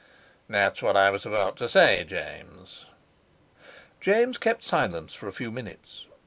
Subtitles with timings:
[0.49, 2.85] "That's what I was about to say, James."
[3.99, 6.07] James kept silence for a few minutes.